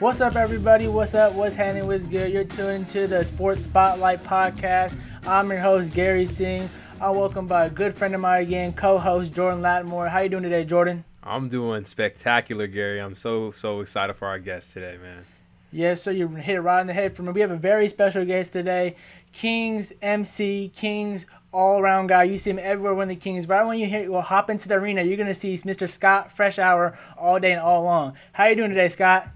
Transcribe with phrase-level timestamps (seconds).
[0.00, 0.88] What's up, everybody?
[0.88, 1.34] What's up?
[1.34, 1.86] What's happening?
[1.86, 2.32] What's good?
[2.32, 4.96] You're tuned to the Sports Spotlight podcast.
[5.26, 6.70] I'm your host, Gary Singh.
[7.02, 10.08] I'm welcomed by a good friend of mine again, co-host Jordan Lattimore.
[10.08, 11.04] How you doing today, Jordan?
[11.22, 12.98] I'm doing spectacular, Gary.
[12.98, 15.22] I'm so so excited for our guest today, man.
[15.70, 17.32] Yes, so you hit it right on the head for me.
[17.32, 18.96] We have a very special guest today,
[19.34, 22.22] Kings MC, Kings all around guy.
[22.22, 23.46] You see him everywhere when the Kings.
[23.46, 25.86] Right when you hear, well, hop into the arena, you're gonna see Mr.
[25.86, 28.16] Scott Freshour all day and all along.
[28.32, 29.28] How you doing today, Scott?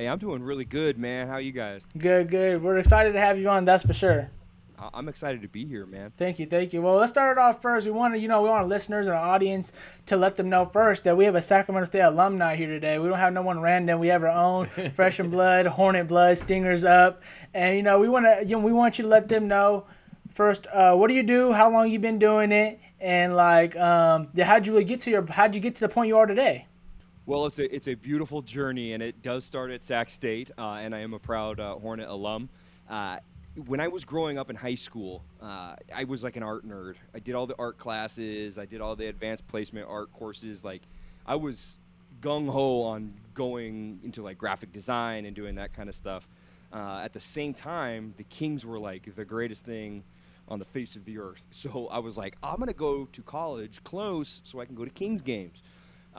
[0.00, 1.28] Hey, I'm doing really good, man.
[1.28, 1.86] How you guys?
[1.98, 2.62] Good, good.
[2.62, 3.66] We're excited to have you on.
[3.66, 4.30] That's for sure.
[4.94, 6.10] I'm excited to be here, man.
[6.16, 6.80] Thank you, thank you.
[6.80, 7.84] Well, let's start it off first.
[7.84, 9.74] We want to, you know, we want our listeners and our audience
[10.06, 12.98] to let them know first that we have a Sacramento State alumni here today.
[12.98, 14.00] We don't have no one random.
[14.00, 18.08] We have our own Fresh and Blood, Hornet Blood, Stingers up, and you know, we
[18.08, 19.84] want to, you know, we want you to let them know
[20.32, 20.66] first.
[20.68, 21.52] Uh, what do you do?
[21.52, 22.80] How long you been doing it?
[23.00, 25.26] And like, um, how'd you really get to your?
[25.26, 26.68] How'd you get to the point you are today?
[27.30, 30.80] Well, it's a it's a beautiful journey, and it does start at Sac State, uh,
[30.82, 32.48] and I am a proud uh, Hornet alum.
[32.88, 33.18] Uh,
[33.66, 36.96] when I was growing up in high school, uh, I was like an art nerd.
[37.14, 38.58] I did all the art classes.
[38.58, 40.64] I did all the advanced placement art courses.
[40.64, 40.82] Like,
[41.24, 41.78] I was
[42.20, 46.26] gung ho on going into like graphic design and doing that kind of stuff.
[46.72, 50.02] Uh, at the same time, the Kings were like the greatest thing
[50.48, 51.46] on the face of the earth.
[51.50, 54.90] So I was like, I'm gonna go to college close so I can go to
[54.90, 55.62] Kings games.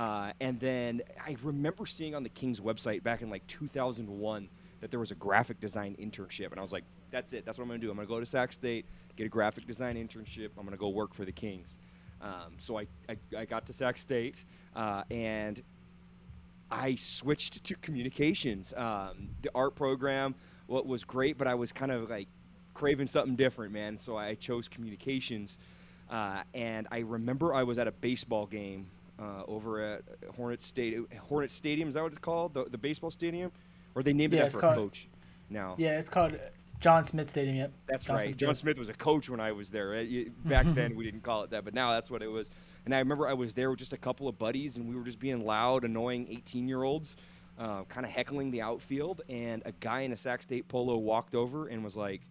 [0.01, 4.49] Uh, and then I remember seeing on the Kings website back in like 2001
[4.79, 7.45] that there was a graphic design internship, and I was like, that's it.
[7.45, 7.91] That's what I'm going to do.
[7.91, 10.49] I'm going to go to Sac State, get a graphic design internship.
[10.57, 11.77] I'm going to go work for the Kings.
[12.19, 14.43] Um, so I, I, I, got to Sac State,
[14.75, 15.61] uh, and
[16.71, 18.73] I switched to communications.
[18.75, 20.33] Um, the art program
[20.65, 22.27] what was great, but I was kind of like
[22.73, 23.99] craving something different, man.
[23.99, 25.59] So I chose communications.
[26.09, 28.87] Uh, and I remember I was at a baseball game
[29.21, 30.01] uh, over at
[30.35, 31.07] Hornet Stadium.
[31.19, 32.53] Hornet Stadium is that what it's called?
[32.53, 33.51] The, the baseball stadium,
[33.95, 35.07] or they named yeah, it after a coach.
[35.49, 35.75] Now.
[35.77, 36.37] Yeah, it's called
[36.79, 37.57] John Smith Stadium.
[37.57, 37.73] Yep.
[37.87, 38.23] That's John right.
[38.23, 40.03] Smith John Smith was a coach when I was there.
[40.45, 42.49] Back then we didn't call it that, but now that's what it was.
[42.85, 45.03] And I remember I was there with just a couple of buddies, and we were
[45.03, 47.15] just being loud, annoying 18-year-olds,
[47.59, 49.21] uh, kind of heckling the outfield.
[49.29, 52.21] And a guy in a Sac State polo walked over and was like,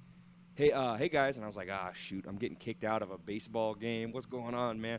[0.54, 3.10] "Hey, uh, hey guys!" And I was like, "Ah, shoot, I'm getting kicked out of
[3.10, 4.12] a baseball game.
[4.12, 4.98] What's going on, man?"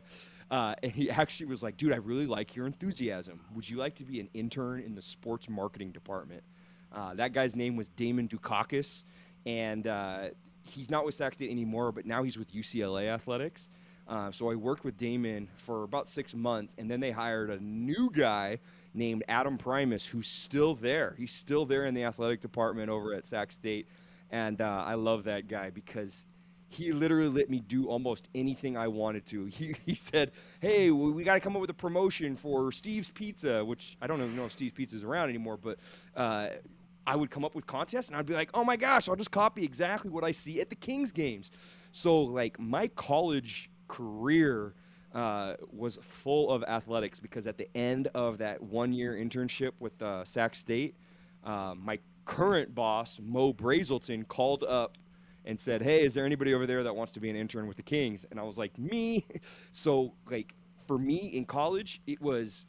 [0.50, 3.40] Uh, and he actually was like, "Dude, I really like your enthusiasm.
[3.54, 6.42] Would you like to be an intern in the sports marketing department?"
[6.92, 9.04] Uh, that guy's name was Damon Dukakis
[9.46, 10.28] and uh,
[10.62, 13.70] he's not with Sac State anymore, but now he's with UCLA Athletics.
[14.08, 17.58] Uh, so I worked with Damon for about six months, and then they hired a
[17.60, 18.58] new guy
[18.94, 21.14] named Adam Primus, who's still there.
[21.16, 23.86] He's still there in the athletic department over at Sac State,
[24.32, 26.26] and uh, I love that guy because
[26.68, 29.44] he literally let me do almost anything I wanted to.
[29.50, 33.64] He, he said, "Hey, we got to come up with a promotion for Steve's Pizza,"
[33.64, 35.78] which I don't even know if Steve's Pizza is around anymore, but
[36.16, 36.48] uh,
[37.06, 39.30] I would come up with contests and I'd be like, oh my gosh, I'll just
[39.30, 41.50] copy exactly what I see at the Kings games.
[41.90, 44.74] So, like, my college career
[45.14, 50.00] uh, was full of athletics because at the end of that one year internship with
[50.00, 50.94] uh, Sac State,
[51.44, 54.98] uh, my current boss, Mo Brazelton, called up
[55.44, 57.76] and said, hey, is there anybody over there that wants to be an intern with
[57.76, 58.24] the Kings?
[58.30, 59.24] And I was like, me.
[59.72, 60.54] so, like,
[60.86, 62.66] for me in college, it was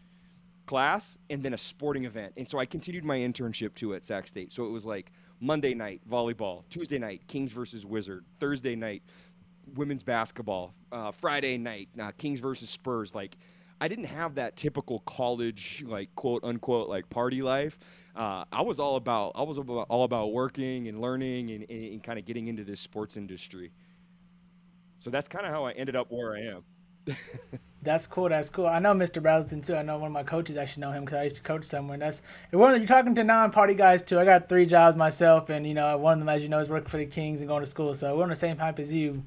[0.66, 2.34] class and then a sporting event.
[2.38, 4.52] And so I continued my internship too at Sac State.
[4.52, 9.03] So it was like Monday night volleyball, Tuesday night Kings versus Wizard, Thursday night
[9.75, 13.14] women's basketball, uh, Friday night uh, Kings versus Spurs.
[13.14, 13.38] Like
[13.81, 17.78] I didn't have that typical college like quote unquote like party life.
[18.16, 22.03] Uh, I was all about I was all about working and learning and, and, and
[22.03, 23.72] kind of getting into this sports industry.
[24.97, 26.63] So that's kind of how I ended up where I am.
[27.84, 28.29] That's cool.
[28.29, 28.66] That's cool.
[28.66, 29.22] I know Mr.
[29.22, 29.75] Brazelton too.
[29.75, 31.97] I know one of my coaches actually know him because I used to coach somewhere.
[31.97, 32.75] That's one.
[32.78, 34.19] You're talking to non-party guys too.
[34.19, 36.69] I got three jobs myself, and you know one of them, as you know, is
[36.69, 37.94] working for the Kings and going to school.
[37.94, 39.23] So we're on the same hype as you.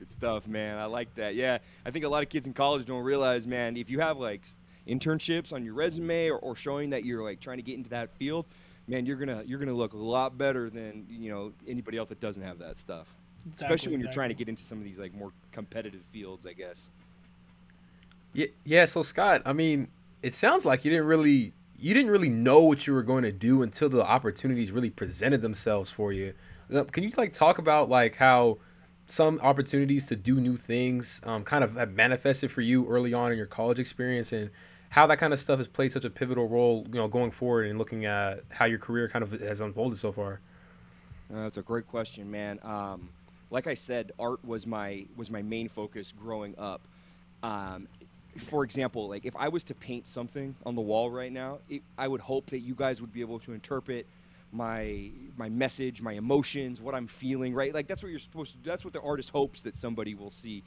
[0.00, 0.78] Good stuff, man.
[0.78, 1.34] I like that.
[1.34, 4.16] Yeah, I think a lot of kids in college don't realize, man, if you have
[4.16, 4.40] like
[4.88, 8.10] internships on your resume or, or showing that you're like trying to get into that
[8.12, 8.46] field,
[8.88, 12.18] man, you're gonna you're gonna look a lot better than you know anybody else that
[12.18, 13.08] doesn't have that stuff.
[13.46, 14.02] Exactly, Especially when exactly.
[14.02, 16.88] you're trying to get into some of these like more competitive fields, I guess.
[18.32, 18.86] Yeah, yeah.
[18.86, 19.88] So Scott, I mean,
[20.22, 23.32] it sounds like you didn't really you didn't really know what you were going to
[23.32, 26.32] do until the opportunities really presented themselves for you.
[26.74, 28.56] Uh, can you like talk about like how
[29.10, 33.32] some opportunities to do new things um, kind of have manifested for you early on
[33.32, 34.50] in your college experience and
[34.90, 37.66] how that kind of stuff has played such a pivotal role, you know, going forward
[37.66, 40.40] and looking at how your career kind of has unfolded so far?
[41.32, 42.58] Uh, that's a great question, man.
[42.62, 43.08] Um,
[43.50, 46.80] like I said, art was my was my main focus growing up.
[47.42, 47.88] Um,
[48.38, 51.82] for example, like if I was to paint something on the wall right now, it,
[51.98, 54.06] I would hope that you guys would be able to interpret
[54.52, 57.72] my my message, my emotions, what I'm feeling, right?
[57.74, 58.58] Like that's what you're supposed to.
[58.68, 60.62] That's what the artist hopes that somebody will see.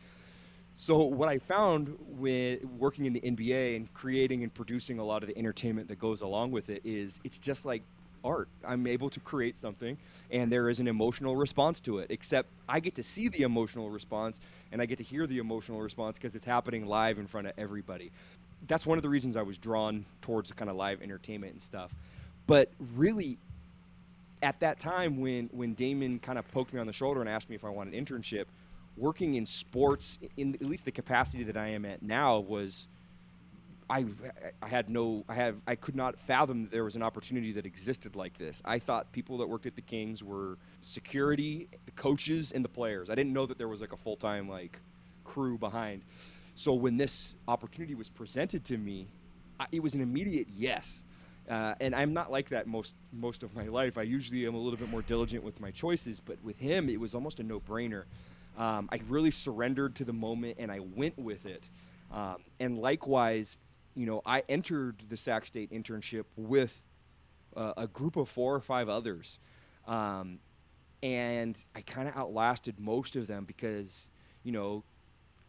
[0.76, 5.22] So what I found with working in the NBA and creating and producing a lot
[5.22, 7.84] of the entertainment that goes along with it is it's just like
[8.24, 8.48] art.
[8.66, 9.98] I'm able to create something
[10.32, 12.08] and there is an emotional response to it.
[12.10, 14.40] Except I get to see the emotional response
[14.72, 17.54] and I get to hear the emotional response because it's happening live in front of
[17.58, 18.12] everybody.
[18.68, 21.62] That's one of the reasons I was drawn towards the kind of live entertainment and
[21.62, 21.94] stuff.
[22.48, 23.38] But really
[24.44, 27.50] at that time when when Damon kind of poked me on the shoulder and asked
[27.50, 28.46] me if I wanted an internship,
[28.98, 32.88] working in sports in at least the capacity that I am at now was
[33.90, 34.06] I,
[34.62, 37.66] I had no I have I could not fathom that there was an opportunity that
[37.66, 38.62] existed like this.
[38.66, 43.10] I thought people that worked at the Kings were security, the coaches and the players.
[43.10, 44.80] I didn't know that there was like a full-time like
[45.24, 46.04] crew behind.
[46.56, 49.08] So when this opportunity was presented to me,
[49.60, 51.04] I, it was an immediate yes.
[51.50, 53.98] Uh, and I'm not like that most most of my life.
[53.98, 57.00] I usually am a little bit more diligent with my choices, but with him, it
[57.00, 58.06] was almost a no-brainer.
[58.58, 61.70] Um, I really surrendered to the moment and I went with it.
[62.12, 63.58] Um, and likewise,
[63.96, 66.84] you know, I entered the Sac State internship with
[67.56, 69.40] uh, a group of four or five others.
[69.88, 70.40] Um,
[71.02, 74.10] and I kind of outlasted most of them because,
[74.44, 74.84] you know,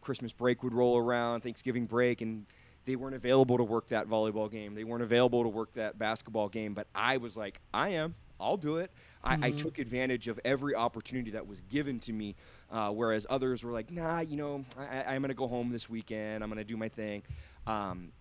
[0.01, 2.45] Christmas break would roll around, Thanksgiving break, and
[2.85, 4.75] they weren't available to work that volleyball game.
[4.75, 6.73] They weren't available to work that basketball game.
[6.73, 8.15] But I was like, I am.
[8.39, 8.91] I'll do it.
[9.25, 9.43] Mm-hmm.
[9.43, 9.57] I, I, mm-hmm.
[9.57, 12.35] took advantage of every opportunity that was given to me,
[12.71, 15.89] uh, whereas others were like, nah, you know, I, am going to go home this
[15.89, 16.43] weekend.
[16.43, 17.23] I'm going to do my thing.
[17.65, 18.11] Um,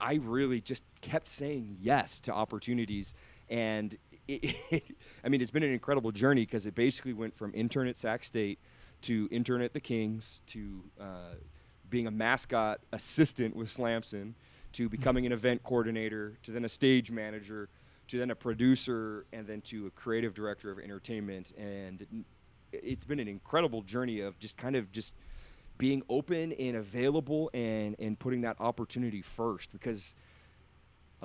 [0.00, 3.14] I really just kept saying yes to opportunities.
[3.48, 7.52] And it, it, I mean, it's been an incredible journey because it basically went from
[7.54, 8.58] intern at Sac State
[9.02, 11.34] to intern at the Kings to uh,
[11.90, 14.34] being a mascot assistant with Slamson
[14.72, 17.68] to becoming an event coordinator to then a stage manager
[18.08, 21.52] to then a producer and then to a creative director of entertainment.
[21.58, 22.24] And
[22.72, 25.14] it's been an incredible journey of just kind of just–
[25.78, 30.14] being open and available and and putting that opportunity first because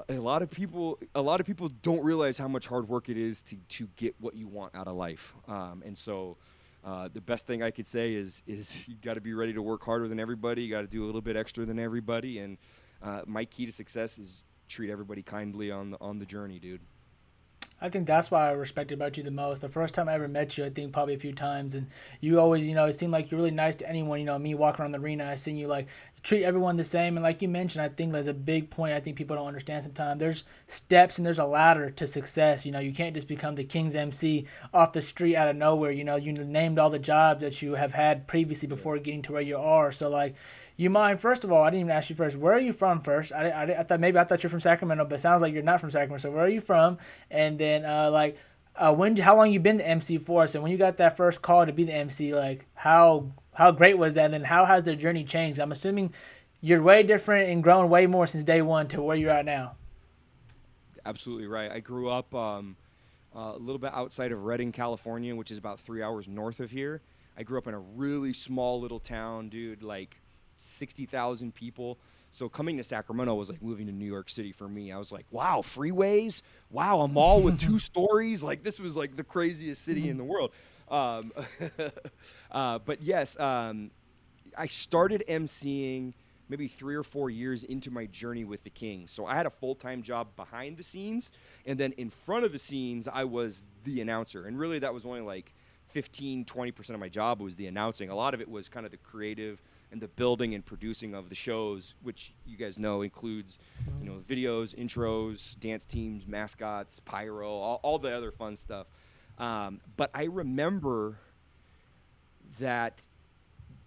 [0.09, 3.17] a lot of people a lot of people don't realize how much hard work it
[3.17, 6.37] is to to get what you want out of life um, and so
[6.83, 9.61] uh, the best thing I could say is is you got to be ready to
[9.61, 10.63] work harder than everybody.
[10.63, 12.39] You got to do a little bit extra than everybody.
[12.39, 12.57] And
[13.01, 16.81] uh, my key to success is treat everybody kindly on the on the journey, dude.
[17.83, 19.61] I think that's why I respected about you the most.
[19.61, 21.87] The first time I ever met you, I think probably a few times, and
[22.21, 24.19] you always, you know, it seemed like you're really nice to anyone.
[24.19, 25.87] You know, me walking around the arena, I seen you like
[26.23, 27.17] treat everyone the same.
[27.17, 29.83] And like you mentioned, I think there's a big point I think people don't understand
[29.83, 30.17] sometimes.
[30.17, 32.65] There's steps and there's a ladder to success.
[32.65, 35.91] You know, you can't just become the King's MC off the street out of nowhere.
[35.91, 39.33] You know, you named all the jobs that you have had previously before getting to
[39.33, 39.91] where you are.
[39.91, 40.35] So like,
[40.77, 41.63] you mind first of all?
[41.63, 42.35] I didn't even ask you first.
[42.35, 43.31] Where are you from first?
[43.31, 45.79] I, I, I thought maybe I thought you're from Sacramento, but sounds like you're not
[45.79, 46.29] from Sacramento.
[46.29, 46.97] So where are you from?
[47.31, 48.37] And then uh, like.
[48.75, 50.47] Uh, when how long you been the MC for?
[50.47, 53.99] So when you got that first call to be the MC, like how how great
[53.99, 54.33] was that?
[54.33, 55.59] And how has the journey changed?
[55.59, 56.11] I'm assuming
[56.61, 59.75] you're way different and grown way more since day one to where you're at now.
[61.05, 61.69] Absolutely right.
[61.69, 62.77] I grew up um,
[63.35, 66.71] uh, a little bit outside of Redding, California, which is about three hours north of
[66.71, 67.01] here.
[67.37, 70.21] I grew up in a really small little town, dude, like
[70.57, 71.97] 60,000 people.
[72.31, 74.91] So coming to Sacramento was like moving to New York City for me.
[74.91, 76.41] I was like, wow, freeways?
[76.71, 78.41] Wow, a mall with two stories?
[78.41, 80.51] Like this was like the craziest city in the world.
[80.89, 81.31] Um,
[82.51, 83.91] uh, but yes, um,
[84.57, 86.13] I started emceeing
[86.49, 89.11] maybe three or four years into my journey with the Kings.
[89.11, 91.31] So I had a full time job behind the scenes,
[91.65, 94.45] and then in front of the scenes, I was the announcer.
[94.45, 95.53] And really, that was only like
[95.87, 98.09] 15, 20% of my job was the announcing.
[98.09, 99.61] A lot of it was kind of the creative
[99.93, 103.59] and the building and producing of the shows, which you guys know includes,
[104.01, 108.87] you know, videos, intros, dance teams, mascots, pyro, all, all the other fun stuff.
[109.37, 111.19] Um, but I remember
[112.59, 113.07] that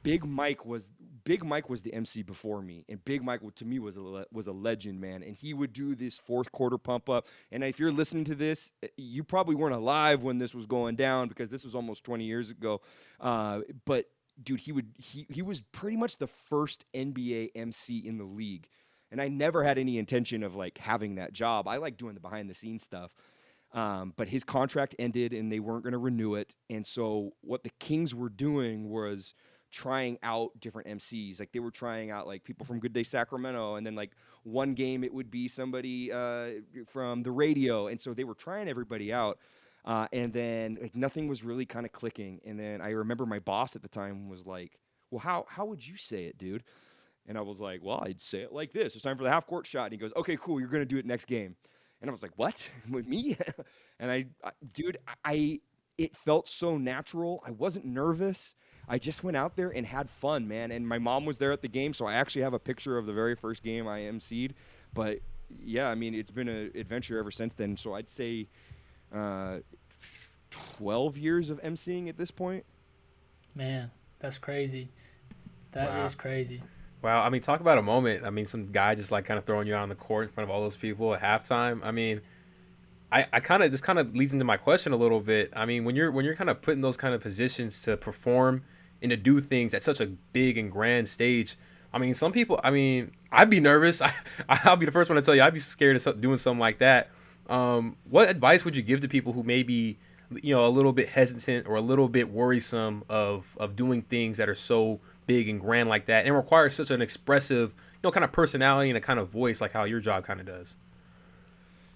[0.02, 0.92] Big Mike was
[1.24, 4.46] Big Mike was the MC before me, and Big Mike to me was a was
[4.46, 5.24] a legend, man.
[5.24, 7.26] And he would do this fourth quarter pump up.
[7.50, 10.94] And if you're listening to this, eh, you probably weren't alive when this was going
[10.94, 12.80] down because this was almost 20 years ago.
[13.20, 14.06] Uh, but
[14.42, 18.68] dude, he would he he was pretty much the first NBA MC in the league,
[19.10, 21.68] and I never had any intention of like having that job.
[21.68, 23.12] I like doing the behind the scenes stuff.
[23.72, 26.54] Um, but his contract ended and they weren't going to renew it.
[26.70, 29.34] And so what the Kings were doing was
[29.70, 31.38] trying out different MCs.
[31.38, 34.12] Like they were trying out like people from Good Day Sacramento, and then like
[34.44, 36.48] one game it would be somebody uh,
[36.86, 37.88] from the radio.
[37.88, 39.38] And so they were trying everybody out.
[39.86, 42.40] Uh, and then like nothing was really kind of clicking.
[42.44, 44.78] And then I remember my boss at the time was like,
[45.10, 46.64] "Well, how how would you say it, dude?"
[47.26, 48.94] And I was like, "Well, I'd say it like this.
[48.94, 50.58] It's time for the half court shot." And he goes, "Okay, cool.
[50.58, 51.56] You're gonna do it next game."
[52.00, 52.70] And I was like, what?
[52.90, 53.36] With me?
[53.98, 55.60] and I, I, dude, I,
[55.98, 57.42] it felt so natural.
[57.46, 58.54] I wasn't nervous.
[58.88, 60.70] I just went out there and had fun, man.
[60.70, 63.06] And my mom was there at the game, so I actually have a picture of
[63.06, 64.52] the very first game I emceed.
[64.94, 65.20] But
[65.58, 67.76] yeah, I mean, it's been an adventure ever since then.
[67.76, 68.48] So I'd say
[69.14, 69.58] uh,
[70.78, 72.64] 12 years of emceeing at this point.
[73.54, 74.88] Man, that's crazy.
[75.72, 76.04] That Wow.
[76.04, 76.62] is crazy.
[77.02, 78.24] Wow, I mean, talk about a moment.
[78.24, 80.32] I mean, some guy just like kind of throwing you out on the court in
[80.32, 81.80] front of all those people at halftime.
[81.84, 82.20] I mean,
[83.12, 85.52] I, I kind of this kind of leads into my question a little bit.
[85.54, 87.96] I mean, when you're when you're kind of put in those kind of positions to
[87.96, 88.64] perform
[89.02, 91.56] and to do things at such a big and grand stage.
[91.92, 92.60] I mean, some people.
[92.64, 94.02] I mean, I'd be nervous.
[94.02, 94.12] I,
[94.48, 96.78] I'll be the first one to tell you I'd be scared of doing something like
[96.78, 97.08] that.
[97.48, 99.98] Um, what advice would you give to people who may be,
[100.42, 104.36] you know, a little bit hesitant or a little bit worrisome of of doing things
[104.38, 108.10] that are so big and grand like that and requires such an expressive, you know,
[108.10, 110.76] kind of personality and a kind of voice like how your job kind of does?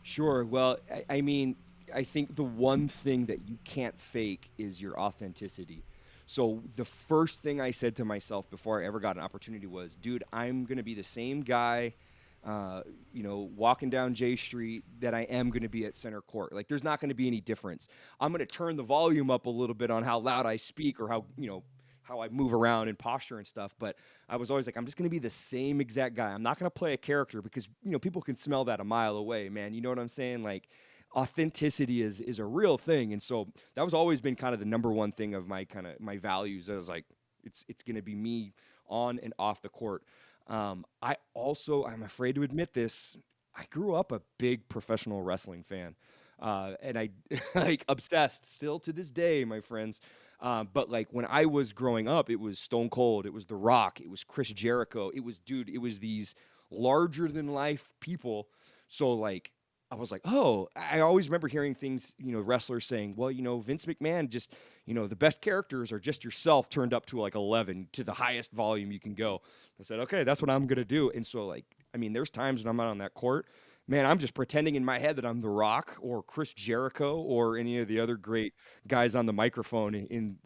[0.02, 0.44] Sure.
[0.44, 1.56] Well, I, I mean,
[1.94, 5.82] I think the one thing that you can't fake is your authenticity.
[6.26, 9.96] So the first thing I said to myself before I ever got an opportunity was,
[9.96, 11.94] dude, I'm going to be the same guy,
[12.44, 12.82] uh,
[13.12, 16.52] you know, walking down J Street that I am going to be at center court.
[16.52, 17.88] Like, there's not going to be any difference.
[18.18, 21.00] I'm going to turn the volume up a little bit on how loud I speak
[21.00, 21.62] or how, you know,
[22.02, 23.74] how I move around and posture and stuff.
[23.78, 23.96] But
[24.28, 26.30] I was always like, I'm just going to be the same exact guy.
[26.30, 28.84] I'm not going to play a character because, you know, people can smell that a
[28.84, 29.74] mile away, man.
[29.74, 30.42] You know what I'm saying?
[30.42, 30.68] Like,
[31.16, 34.64] authenticity is is a real thing and so that was always been kind of the
[34.64, 37.04] number one thing of my kind of my values i was like
[37.42, 38.52] it's it's going to be me
[38.88, 40.04] on and off the court
[40.48, 43.16] um, i also i'm afraid to admit this
[43.56, 45.94] i grew up a big professional wrestling fan
[46.40, 47.10] uh, and i
[47.54, 50.00] like obsessed still to this day my friends.
[50.42, 53.56] Um, but like when i was growing up it was stone cold it was the
[53.56, 56.34] rock it was chris jericho it was dude it was these
[56.70, 58.48] larger than life people.
[58.88, 59.50] So like
[59.90, 63.42] I was like, oh, I always remember hearing things, you know, wrestlers saying, well, you
[63.42, 64.52] know, Vince McMahon just,
[64.86, 68.12] you know, the best characters are just yourself turned up to like 11 to the
[68.12, 69.42] highest volume you can go.
[69.80, 71.10] I said, okay, that's what I'm going to do.
[71.10, 73.46] And so, like, I mean, there's times when I'm out on that court,
[73.88, 77.56] man, I'm just pretending in my head that I'm The Rock or Chris Jericho or
[77.56, 78.54] any of the other great
[78.86, 80.36] guys on the microphone in, in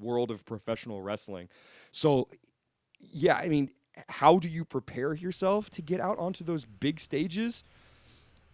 [0.00, 1.48] world of professional wrestling.
[1.90, 2.28] So,
[3.00, 3.70] yeah, I mean,
[4.08, 7.64] how do you prepare yourself to get out onto those big stages?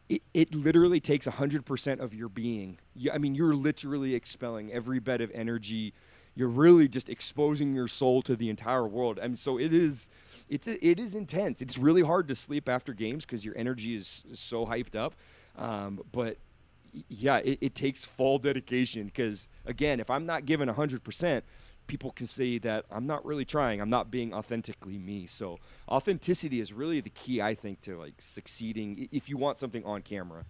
[0.08, 2.78] It, it literally takes 100% of your being.
[2.94, 5.92] You, I mean, you're literally expelling every bit of energy.
[6.34, 9.18] You're really just exposing your soul to the entire world.
[9.22, 10.08] I mean, so it is,
[10.48, 11.60] it's it is intense.
[11.60, 15.14] It's really hard to sleep after games because your energy is, so hyped up.
[15.56, 16.38] Um, but
[17.08, 21.42] yeah, it, it takes full dedication because again, if I'm not given 100%,
[21.88, 23.80] people can say that I'm not really trying.
[23.80, 25.26] I'm not being authentically me.
[25.26, 29.84] So authenticity is really the key, I think, to like succeeding if you want something
[29.84, 30.44] on camera.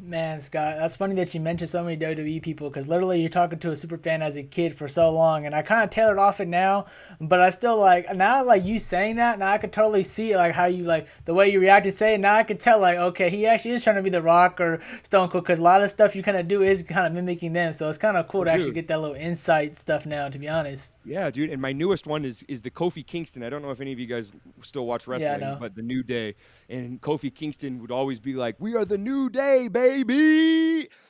[0.00, 3.58] Man, Scott, that's funny that you mentioned so many WWE people because literally you're talking
[3.58, 6.20] to a super fan as a kid for so long, and I kind of tailored
[6.20, 6.86] off it now,
[7.20, 10.54] but I still like now like you saying that now I could totally see like
[10.54, 12.20] how you like the way you reacted, say it.
[12.20, 14.80] Now I could tell like okay, he actually is trying to be the Rock or
[15.02, 17.52] Stone Cold because a lot of stuff you kind of do is kind of mimicking
[17.52, 20.28] them, so it's kind of cool oh, to actually get that little insight stuff now.
[20.28, 21.50] To be honest, Yeah, dude.
[21.50, 23.42] And my newest one is is the Kofi Kingston.
[23.42, 25.56] I don't know if any of you guys still watch wrestling, know.
[25.58, 26.36] but the New Day.
[26.68, 29.87] And Kofi Kingston would always be like, "We are the New Day, baby."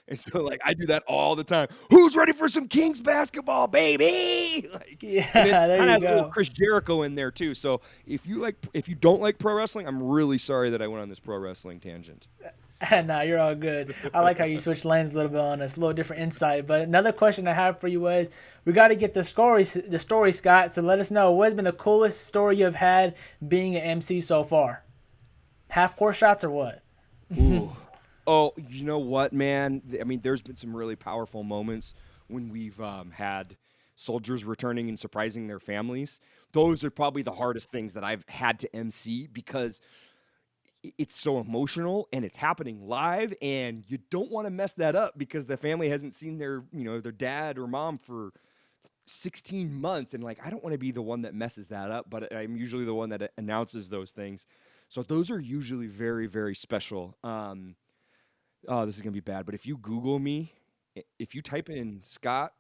[0.09, 1.69] And so like I do that all the time.
[1.91, 4.67] Who's ready for some Kings basketball, baby?
[4.79, 6.31] Like, yeah, and there you has a little go.
[6.31, 7.55] Chris Jericho in there too.
[7.55, 10.87] So if you like, if you don't like pro wrestling, I'm really sorry that I
[10.87, 12.29] went on this pro wrestling tangent.
[12.93, 13.95] nah, you're all good.
[14.15, 16.67] I like how you switch lanes a little bit on us, a little different insight.
[16.67, 18.31] But another question I have for you was,
[18.65, 20.75] we got to get the story, the story, Scott.
[20.75, 23.17] So let us know what has been the coolest story you've had
[23.47, 24.85] being an MC so far.
[25.69, 26.83] Half court shots or what?
[27.39, 27.73] Ooh.
[28.31, 29.81] Oh, you know what, man?
[29.99, 31.95] I mean, there's been some really powerful moments
[32.27, 33.57] when we've um, had
[33.97, 36.21] soldiers returning and surprising their families.
[36.53, 39.81] Those are probably the hardest things that I've had to MC because
[40.99, 45.17] it's so emotional and it's happening live and you don't want to mess that up
[45.17, 48.35] because the family hasn't seen their, you know, their dad or mom for
[49.07, 52.11] 16 months and like I don't want to be the one that messes that up,
[52.11, 54.45] but I'm usually the one that announces those things.
[54.91, 57.17] So those are usually very very special.
[57.25, 57.75] Um
[58.67, 60.53] oh, this is going to be bad, but if you Google me,
[61.19, 62.53] if you type in Scott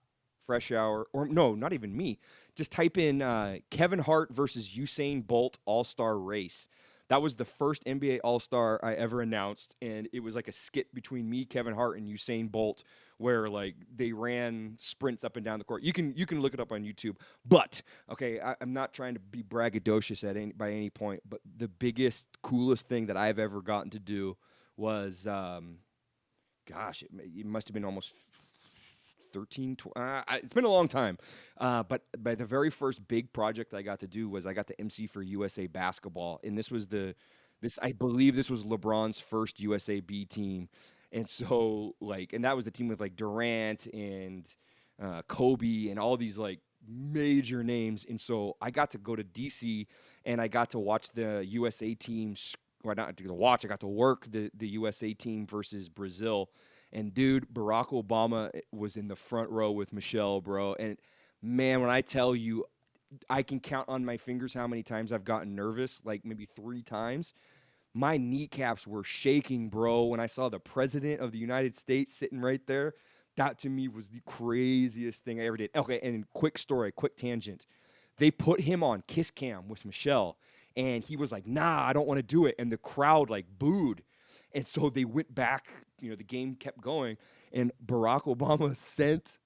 [0.46, 2.18] Freshour or no, not even me,
[2.54, 6.68] just type in uh, Kevin Hart versus Usain Bolt All-Star Race.
[7.08, 10.94] That was the first NBA All-Star I ever announced and it was like a skit
[10.94, 12.84] between me, Kevin Hart and Usain Bolt
[13.16, 15.82] where like they ran sprints up and down the court.
[15.82, 17.16] You can you can look it up on YouTube.
[17.44, 21.40] But okay, I, I'm not trying to be braggadocious at any by any point, but
[21.56, 24.36] the biggest, coolest thing that I've ever gotten to do
[24.76, 25.78] was, um,
[26.68, 28.14] gosh, it, it must have been almost
[29.32, 31.18] 13 tw- uh, it's been a long time.
[31.58, 34.66] Uh, but by the very first big project i got to do was i got
[34.66, 36.40] to mc for usa basketball.
[36.44, 37.14] And this was the
[37.60, 40.68] this i believe this was lebron's first usa b team.
[41.12, 44.46] And so like and that was the team with like durant and
[45.00, 48.06] uh, kobe and all these like major names.
[48.08, 49.86] And so i got to go to dc
[50.24, 52.34] and i got to watch the usa team
[52.84, 56.50] or not to watch i got to work the, the usa team versus brazil
[56.92, 60.74] and dude, Barack Obama eh, was in the front row with Michelle, bro.
[60.74, 60.98] And
[61.42, 62.64] man, when I tell you,
[63.28, 66.82] I can count on my fingers how many times I've gotten nervous, like maybe three
[66.82, 67.34] times.
[67.94, 72.40] My kneecaps were shaking, bro, when I saw the president of the United States sitting
[72.40, 72.94] right there.
[73.36, 75.70] That to me was the craziest thing I ever did.
[75.74, 77.66] Okay, and quick story, quick tangent.
[78.18, 80.38] They put him on kiss cam with Michelle,
[80.78, 82.54] and he was like, nah, I don't want to do it.
[82.58, 84.02] And the crowd like booed.
[84.54, 85.68] And so they went back
[86.00, 87.16] you know the game kept going,
[87.52, 89.38] and Barack Obama sent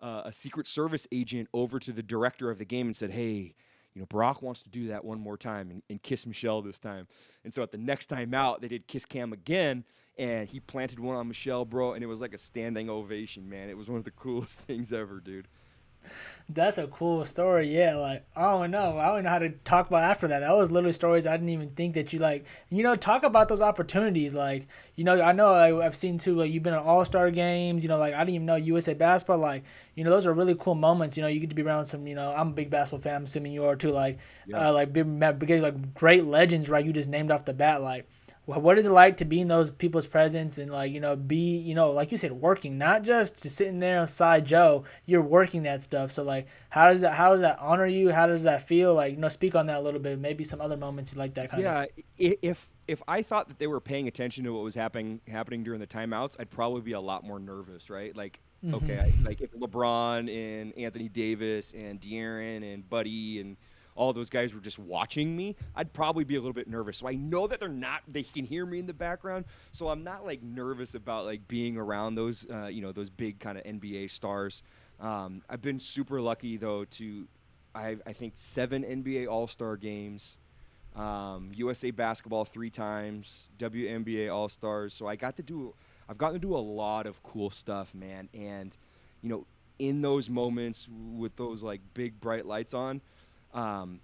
[0.00, 3.54] uh, a Secret Service agent over to the director of the game and said, "Hey."
[3.92, 6.78] You know, Barack wants to do that one more time and, and kiss Michelle this
[6.78, 7.08] time.
[7.42, 9.84] And so at the next time out, they did kiss cam again,
[10.16, 13.68] and he planted one on Michelle, bro, and it was like a standing ovation, man.
[13.68, 15.48] It was one of the coolest things ever, dude.
[16.52, 17.72] That's a cool story.
[17.72, 18.98] Yeah, like I don't know.
[18.98, 20.40] I don't know how to talk about after that.
[20.40, 22.44] That was literally stories I didn't even think that you like.
[22.70, 24.34] You know, talk about those opportunities.
[24.34, 24.66] Like,
[24.96, 26.34] you know, I know I, have seen too.
[26.34, 27.84] Like, you've been at All Star games.
[27.84, 29.38] You know, like I didn't even know USA basketball.
[29.38, 29.62] Like,
[29.94, 31.16] you know, those are really cool moments.
[31.16, 32.06] You know, you get to be around some.
[32.08, 33.14] You know, I'm a big basketball fan.
[33.14, 33.90] I'm assuming you are too.
[33.90, 34.70] Like, yeah.
[34.70, 35.06] uh, like big,
[35.38, 36.84] big, like great legends, right?
[36.84, 37.80] You just named off the bat.
[37.80, 38.08] Like,
[38.46, 41.58] what is it like to be in those people's presence and like you know be
[41.58, 45.62] you know like you said working not just sitting there on side joe you're working
[45.64, 46.10] that stuff.
[46.10, 48.10] So like how does that how does that honor you?
[48.10, 48.94] How does that feel?
[48.94, 50.18] Like you know speak on that a little bit.
[50.18, 53.58] Maybe some other moments like that kind yeah, of yeah if if i thought that
[53.58, 56.92] they were paying attention to what was happening happening during the timeouts i'd probably be
[56.92, 58.16] a lot more nervous right?
[58.16, 58.74] Like mm-hmm.
[58.74, 63.56] okay I, like if lebron and anthony davis and De'Aaron and buddy and
[63.94, 66.98] all those guys were just watching me, I'd probably be a little bit nervous.
[66.98, 69.44] So I know that they're not, they can hear me in the background.
[69.72, 73.38] So I'm not like nervous about like being around those, uh, you know, those big
[73.38, 74.62] kind of NBA stars.
[75.00, 77.26] Um, I've been super lucky though to,
[77.74, 80.38] I, I think seven NBA All Star games,
[80.96, 84.92] um, USA basketball three times, WNBA All Stars.
[84.94, 85.74] So I got to do,
[86.08, 88.28] I've gotten to do a lot of cool stuff, man.
[88.34, 88.76] And,
[89.22, 89.46] you know,
[89.78, 93.00] in those moments with those like big bright lights on,
[93.54, 94.00] um,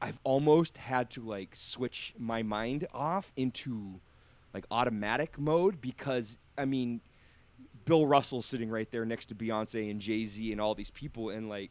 [0.00, 4.00] I've almost had to like switch my mind off into
[4.52, 7.00] like automatic mode because I mean,
[7.84, 11.30] Bill Russell sitting right there next to Beyonce and Jay Z and all these people,
[11.30, 11.70] and like,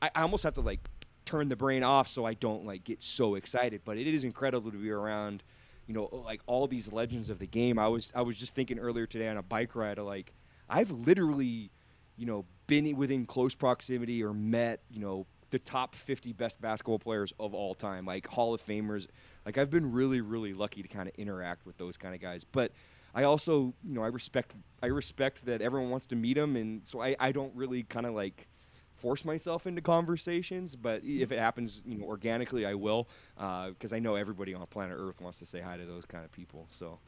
[0.00, 0.80] I, I almost have to like
[1.24, 3.82] turn the brain off so I don't like get so excited.
[3.84, 5.42] But it is incredible to be around,
[5.86, 7.78] you know, like all these legends of the game.
[7.78, 10.32] I was I was just thinking earlier today on a bike ride, like
[10.68, 11.70] I've literally,
[12.16, 16.98] you know, been within close proximity or met, you know, the top 50 best basketball
[16.98, 19.06] players of all time, like Hall of Famers.
[19.44, 22.44] Like I've been really, really lucky to kind of interact with those kind of guys.
[22.44, 22.72] But
[23.14, 26.82] I also, you know, I respect I respect that everyone wants to meet them, and
[26.84, 28.48] so I, I don't really kind of like
[28.94, 30.76] force myself into conversations.
[30.76, 34.64] But if it happens, you know, organically, I will, because uh, I know everybody on
[34.66, 36.66] planet Earth wants to say hi to those kind of people.
[36.70, 36.98] So.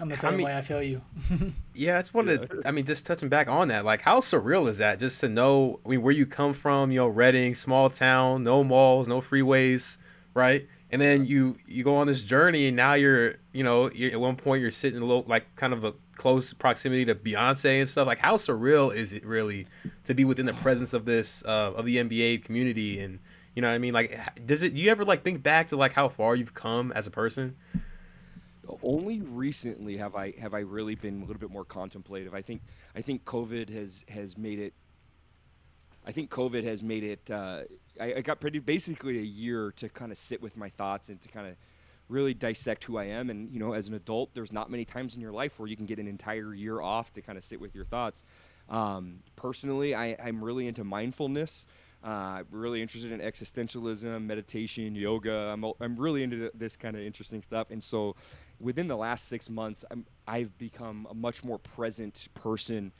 [0.00, 0.56] I'm the same I mean, way.
[0.56, 1.00] I feel you.
[1.74, 2.50] yeah, it's one of.
[2.64, 4.98] I mean, just touching back on that, like how surreal is that?
[4.98, 8.64] Just to know, I mean, where you come from, you know, Redding, small town, no
[8.64, 9.98] malls, no freeways,
[10.34, 10.66] right?
[10.90, 14.20] And then you you go on this journey, and now you're, you know, you're, at
[14.20, 17.88] one point you're sitting a little like kind of a close proximity to Beyonce and
[17.88, 18.06] stuff.
[18.06, 19.66] Like, how surreal is it really
[20.04, 23.00] to be within the presence of this uh, of the NBA community?
[23.00, 23.20] And
[23.54, 23.94] you know what I mean?
[23.94, 24.74] Like, does it?
[24.74, 27.56] Do you ever like think back to like how far you've come as a person?
[28.82, 32.34] Only recently have I have I really been a little bit more contemplative.
[32.34, 32.62] I think
[32.94, 34.72] I think COVID has has made it.
[36.06, 37.30] I think COVID has made it.
[37.30, 37.62] Uh,
[38.00, 41.20] I, I, got pretty basically a year to kind of sit with my thoughts and
[41.20, 41.54] to kind of
[42.08, 43.30] really dissect who I am.
[43.30, 45.76] And you know, as an adult, there's not many times in your life where you
[45.76, 48.24] can get an entire year off to kind of sit with your thoughts.
[48.68, 51.66] Um, personally, I, I'm really into mindfulness.
[52.02, 55.52] Uh, really interested in existentialism, meditation, yoga.
[55.52, 57.70] I'm, I'm really into this kind of interesting stuff.
[57.70, 58.16] And so
[58.62, 59.84] within the last six months,
[60.26, 62.92] i have become a much more present person.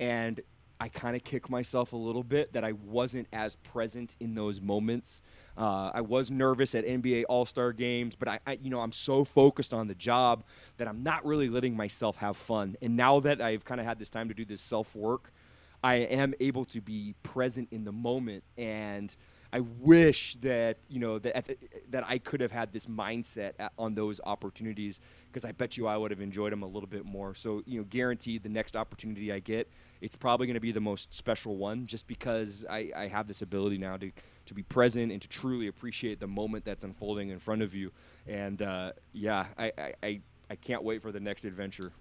[0.00, 0.40] And
[0.80, 4.60] I kind of kick myself a little bit that I wasn't as present in those
[4.60, 5.22] moments.
[5.56, 8.90] Uh, I was nervous at NBA All Star games, but I, I, you know, I'm
[8.90, 10.42] so focused on the job
[10.78, 12.76] that I'm not really letting myself have fun.
[12.82, 15.30] And now that I've kind of had this time to do this self work,
[15.84, 19.14] I am able to be present in the moment and
[19.52, 21.50] I wish that you know that
[21.90, 25.96] that I could have had this mindset on those opportunities because I bet you I
[25.96, 27.34] would have enjoyed them a little bit more.
[27.34, 29.68] So you know, guaranteed the next opportunity I get,
[30.00, 33.42] it's probably going to be the most special one, just because I, I have this
[33.42, 34.10] ability now to
[34.46, 37.92] to be present and to truly appreciate the moment that's unfolding in front of you.
[38.26, 41.92] And uh, yeah, I, I, I I can't wait for the next adventure.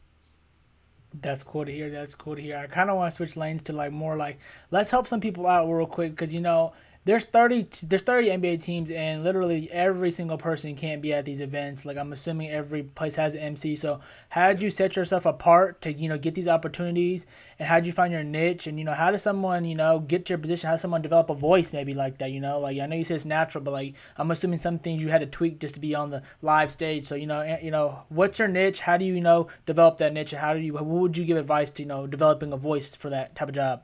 [1.19, 1.89] That's cool to hear.
[1.89, 2.57] That's cool to hear.
[2.57, 4.39] I kind of want to switch lanes to like more like
[4.71, 6.71] let's help some people out real quick because you know
[7.03, 11.41] there's 30 there's 30 NBA teams and literally every single person can't be at these
[11.41, 11.83] events.
[11.83, 13.75] Like I'm assuming every place has an MC.
[13.75, 17.25] So how did you set yourself apart to you know get these opportunities
[17.57, 19.99] and how did you find your niche and you know how does someone you know
[19.99, 20.67] get to your position?
[20.67, 22.31] How does someone develop a voice maybe like that?
[22.31, 25.01] You know like I know you say it's natural, but like I'm assuming some things
[25.01, 27.07] you had to tweak just to be on the live stage.
[27.07, 28.79] So you know eh, you know what's your niche?
[28.79, 30.33] How do you, you know develop that niche?
[30.33, 32.93] And how do you what would you give advice to you know developing a voice
[32.93, 33.81] for that type of job?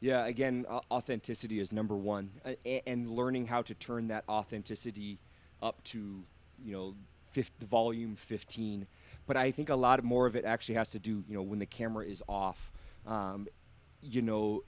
[0.00, 2.30] Yeah, again, authenticity is number one,
[2.86, 5.18] and learning how to turn that authenticity
[5.60, 6.22] up to,
[6.64, 6.94] you know,
[7.30, 8.86] fifth, volume 15.
[9.26, 11.58] But I think a lot more of it actually has to do, you know, when
[11.58, 12.70] the camera is off,
[13.06, 13.48] um,
[14.00, 14.62] you know,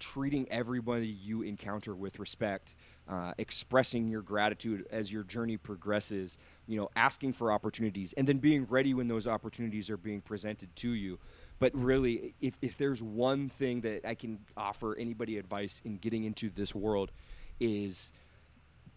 [0.00, 2.74] treating everybody you encounter with respect,
[3.08, 8.38] uh, expressing your gratitude as your journey progresses, you know, asking for opportunities, and then
[8.38, 11.18] being ready when those opportunities are being presented to you.
[11.64, 16.24] But really, if, if there's one thing that I can offer anybody advice in getting
[16.24, 17.10] into this world,
[17.58, 18.12] is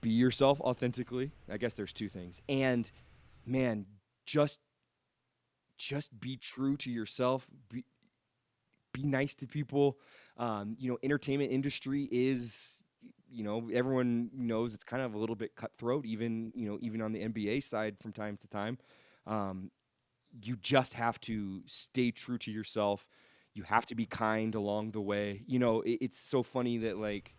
[0.02, 1.32] be yourself authentically.
[1.50, 2.42] I guess there's two things.
[2.50, 2.92] And
[3.46, 3.86] man,
[4.26, 4.60] just
[5.78, 7.50] just be true to yourself.
[7.72, 7.86] Be,
[8.92, 9.98] be nice to people.
[10.36, 12.84] Um, you know, entertainment industry is,
[13.32, 17.02] you know, everyone knows it's kind of a little bit cutthroat, even you know, even
[17.02, 18.78] on the NBA side from time to time.
[19.26, 19.72] Um,
[20.44, 23.08] you just have to stay true to yourself.
[23.54, 25.42] You have to be kind along the way.
[25.48, 27.34] You know, it, it's so funny that like,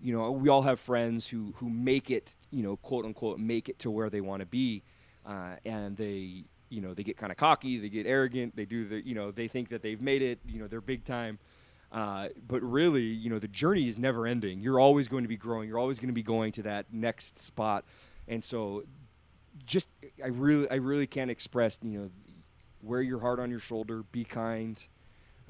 [0.00, 3.68] you know, we all have friends who who make it, you know, quote unquote, make
[3.68, 4.84] it to where they want to be,
[5.26, 8.86] uh, and they, you know, they get kind of cocky, they get arrogant, they do
[8.86, 11.38] the, you know, they think that they've made it, you know, they're big time.
[11.90, 14.60] Uh, but really, you know, the journey is never ending.
[14.60, 15.68] You're always going to be growing.
[15.68, 17.84] You're always going to be going to that next spot.
[18.28, 18.84] And so
[19.66, 19.88] just
[20.22, 22.10] I really I really can't express you know
[22.82, 24.82] wear your heart on your shoulder, be kind,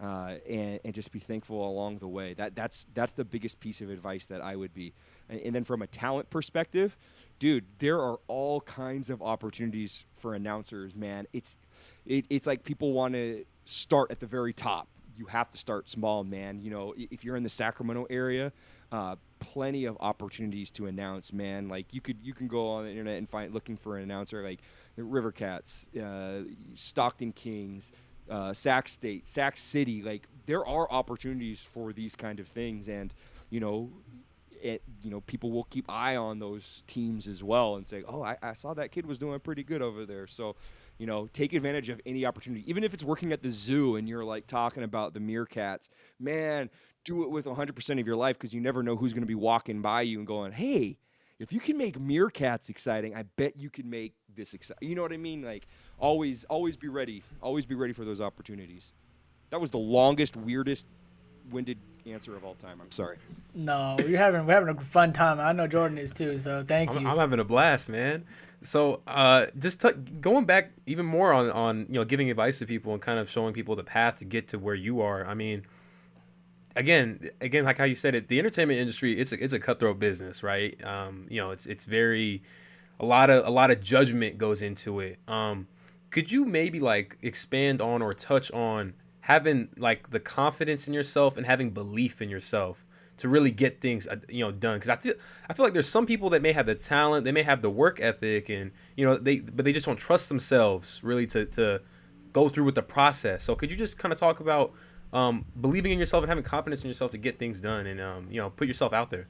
[0.02, 2.34] uh, and and just be thankful along the way.
[2.34, 4.92] That that's that's the biggest piece of advice that I would be.
[5.28, 6.96] And, and then from a talent perspective,
[7.38, 10.94] dude, there are all kinds of opportunities for announcers.
[10.94, 11.58] Man, it's
[12.06, 14.88] it, it's like people want to start at the very top.
[15.16, 16.60] You have to start small, man.
[16.60, 18.52] You know, if you're in the Sacramento area,
[18.92, 21.33] uh, plenty of opportunities to announce.
[21.33, 24.03] Man, like you could you can go on the internet and find looking for an
[24.03, 24.61] announcer like
[24.96, 26.40] the River Cats, uh,
[26.74, 27.92] Stockton Kings,
[28.31, 30.03] uh, Sac State, Sac City.
[30.03, 33.12] Like there are opportunities for these kind of things, and
[33.51, 33.90] you know.
[34.61, 38.24] It, you know, people will keep eye on those teams as well and say, "Oh,
[38.24, 40.57] I, I saw that kid was doing pretty good over there." So,
[40.98, 44.08] you know, take advantage of any opportunity, even if it's working at the zoo and
[44.08, 45.88] you're like talking about the meerkats.
[46.18, 46.68] Man,
[47.04, 49.34] do it with 100% of your life because you never know who's going to be
[49.34, 50.98] walking by you and going, hey,
[51.38, 54.88] if you can make meerkats exciting, I bet you can make this exciting.
[54.88, 55.42] You know what I mean?
[55.42, 57.22] Like always, always be ready.
[57.40, 58.92] Always be ready for those opportunities.
[59.50, 60.87] That was the longest, weirdest,
[61.50, 62.80] winded answer of all time.
[62.80, 63.18] I'm sorry.
[63.54, 65.40] No, you're having we're having a fun time.
[65.40, 66.37] I know Jordan is too.
[66.37, 67.08] So thank I'm, you.
[67.08, 68.24] I'm having a blast, man.
[68.62, 72.66] So uh, just t- going back even more on on you know giving advice to
[72.66, 75.26] people and kind of showing people the path to get to where you are.
[75.26, 75.64] I mean
[76.78, 79.98] again, again, like how you said it, the entertainment industry it's a, it's a cutthroat
[79.98, 80.82] business, right?
[80.84, 82.42] Um, you know, it's it's very
[83.00, 85.18] a lot of a lot of judgment goes into it.
[85.28, 85.66] Um,
[86.11, 91.37] could you maybe like expand on or touch on having like the confidence in yourself
[91.37, 92.85] and having belief in yourself
[93.18, 95.14] to really get things uh, you know done because I feel
[95.48, 97.70] I feel like there's some people that may have the talent, they may have the
[97.70, 101.81] work ethic, and you know they but they just don't trust themselves really to to
[102.33, 103.42] go through with the process.
[103.44, 104.72] So could you just kind of talk about
[105.12, 108.28] um, believing in yourself and having confidence in yourself to get things done and um,
[108.31, 109.26] you know put yourself out there.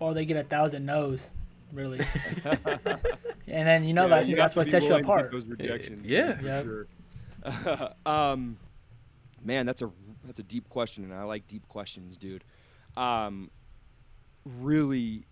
[0.00, 1.30] Or they get a thousand no's,
[1.72, 2.00] really.
[2.44, 5.32] and then you know yeah, that I think that's what sets you apart.
[5.32, 6.62] Those rejections, yeah, yeah.
[6.62, 6.86] Sure.
[8.06, 8.56] um,
[9.44, 9.90] man, that's a
[10.24, 12.44] that's a deep question, and I like deep questions, dude.
[12.96, 13.50] Um,
[14.44, 15.24] really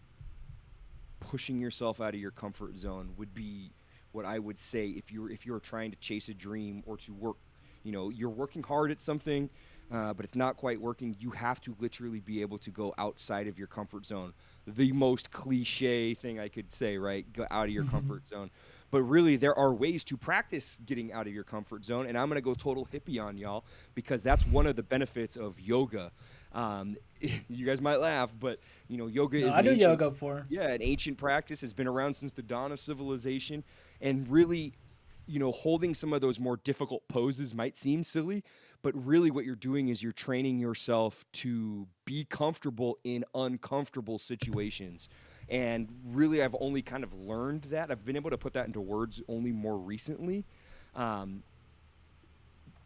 [1.20, 3.70] pushing yourself out of your comfort zone would be
[4.12, 7.12] what I would say if you're if you're trying to chase a dream or to
[7.14, 7.37] work
[7.85, 9.48] you know you're working hard at something
[9.90, 13.47] uh, but it's not quite working, you have to literally be able to go outside
[13.47, 14.33] of your comfort zone.
[14.66, 17.31] The most cliche thing I could say, right?
[17.33, 17.90] Go out of your Mm-hmm.
[17.97, 18.51] comfort zone.
[18.90, 22.07] But really, there are ways to practice getting out of your comfort zone.
[22.07, 23.64] And I'm going to go total hippie on y'all
[23.95, 26.12] because that's one of the benefits of yoga.
[26.53, 26.97] Um,
[27.49, 30.47] you guys might laugh, but you know, yoga No, is I do ancient- yoga for.
[30.51, 33.64] yeah, an ancient practice has been around since the dawn of civilization,
[34.03, 34.75] and really,
[35.33, 38.45] you know, holding some of those more difficult poses might seem silly,
[38.83, 45.09] but really what you're doing is you're training yourself to be comfortable in uncomfortable situations.
[45.49, 47.90] And really, I've only kind of learned that.
[47.90, 50.45] I've been able to put that into words only more recently.
[50.95, 51.42] Um,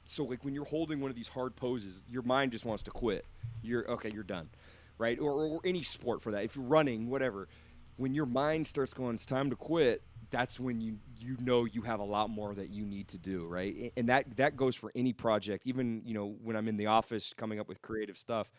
[0.04, 2.92] so like when you're holding one of these hard poses, your mind just wants to
[2.92, 3.24] quit.
[3.60, 4.50] You're okay, you're done,
[4.98, 5.18] right?
[5.18, 6.44] Or, or any sport for that.
[6.44, 7.48] If you're running, whatever,
[7.96, 10.00] when your mind starts going, it's time to quit.
[10.30, 13.46] That's when you you know you have a lot more that you need to do,
[13.46, 13.92] right?
[13.96, 15.66] And that that goes for any project.
[15.66, 18.50] Even you know when I'm in the office coming up with creative stuff,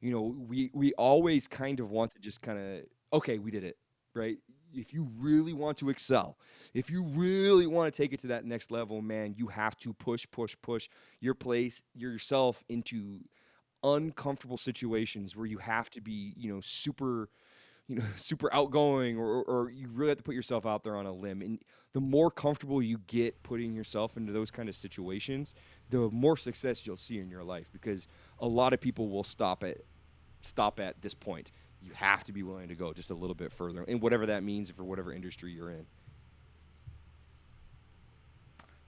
[0.00, 3.64] you know we we always kind of want to just kind of okay, we did
[3.64, 3.76] it,
[4.14, 4.38] right?
[4.72, 6.36] If you really want to excel,
[6.74, 9.92] if you really want to take it to that next level, man, you have to
[9.92, 10.88] push, push, push
[11.20, 13.20] your place yourself into
[13.84, 17.28] uncomfortable situations where you have to be, you know, super,
[17.88, 21.06] you know, super outgoing or, or, you really have to put yourself out there on
[21.06, 21.42] a limb.
[21.42, 21.58] And
[21.92, 25.54] the more comfortable you get putting yourself into those kind of situations,
[25.90, 28.08] the more success you'll see in your life because
[28.40, 29.78] a lot of people will stop at
[30.40, 31.50] stop at this point.
[31.80, 34.42] You have to be willing to go just a little bit further, and whatever that
[34.42, 35.86] means for whatever industry you're in.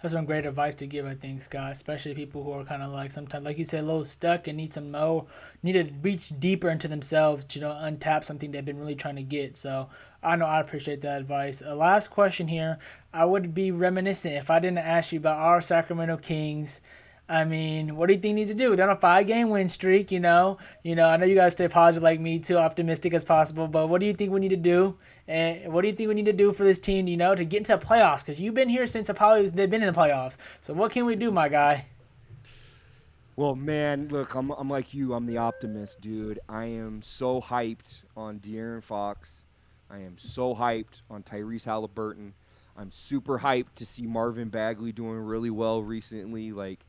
[0.02, 1.72] That's some great advice to give, I think, Scott.
[1.72, 4.56] Especially people who are kind of like sometimes, like you said, a little stuck and
[4.56, 5.26] need some more,
[5.62, 9.16] need to reach deeper into themselves to you know untap something they've been really trying
[9.16, 9.56] to get.
[9.56, 9.88] So
[10.22, 11.62] I know I appreciate that advice.
[11.64, 12.78] A last question here.
[13.12, 16.82] I would be reminiscent if I didn't ask you about our Sacramento Kings.
[17.28, 18.76] I mean, what do you think needs to do?
[18.76, 20.58] They're on a five-game win streak, you know.
[20.84, 23.66] You know, I know you guys stay positive like me, too optimistic as possible.
[23.66, 24.96] But what do you think we need to do?
[25.26, 27.44] And what do you think we need to do for this team, you know, to
[27.44, 28.20] get into the playoffs?
[28.20, 30.36] Because you've been here since probably they've been in the playoffs.
[30.60, 31.86] So what can we do, my guy?
[33.34, 35.12] Well, man, look, I'm, I'm like you.
[35.12, 36.38] I'm the optimist, dude.
[36.48, 39.40] I am so hyped on De'Aaron Fox.
[39.90, 42.34] I am so hyped on Tyrese Halliburton.
[42.78, 46.52] I'm super hyped to see Marvin Bagley doing really well recently.
[46.52, 46.85] Like,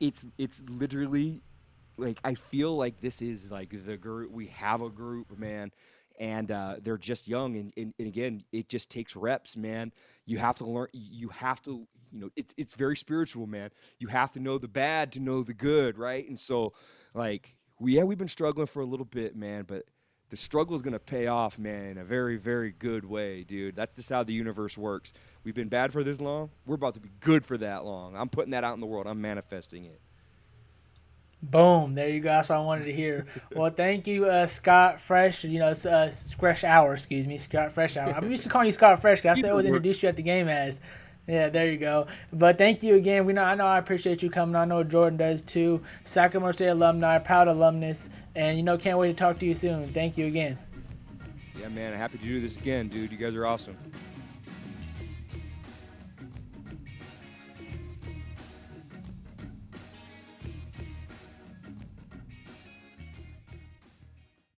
[0.00, 1.42] it's it's literally
[1.96, 4.30] like I feel like this is like the group.
[4.30, 5.72] We have a group, man,
[6.18, 7.56] and uh, they're just young.
[7.56, 9.92] And, and, and again, it just takes reps, man.
[10.26, 10.88] You have to learn.
[10.92, 13.70] You have to, you know, it's it's very spiritual, man.
[13.98, 16.28] You have to know the bad to know the good, right?
[16.28, 16.72] And so,
[17.14, 19.84] like, we yeah, we've been struggling for a little bit, man, but
[20.30, 23.76] the struggle is going to pay off, man, in a very, very good way, dude.
[23.76, 25.12] That's just how the universe works.
[25.44, 26.50] We've been bad for this long.
[26.66, 28.16] We're about to be good for that long.
[28.16, 29.06] I'm putting that out in the world.
[29.06, 30.00] I'm manifesting it.
[31.42, 31.94] Boom.
[31.94, 32.30] There you go.
[32.30, 33.26] That's what I wanted to hear.
[33.54, 35.44] well, thank you, uh, Scott Fresh.
[35.44, 37.38] You know, it's, uh, Freshour, excuse me.
[37.38, 38.16] Scott Freshour.
[38.16, 40.16] I'm used to calling you Scott Fresh because that's what I always introduce you at
[40.16, 40.80] the game as.
[41.26, 42.06] Yeah, there you go.
[42.32, 43.26] But thank you again.
[43.26, 44.54] We know I know I appreciate you coming.
[44.54, 45.82] I know Jordan does too.
[46.04, 49.88] Sacramento State alumni, proud alumnus, and you know can't wait to talk to you soon.
[49.88, 50.56] Thank you again.
[51.60, 51.94] Yeah, man.
[51.94, 53.10] Happy to do this again, dude.
[53.10, 53.76] You guys are awesome.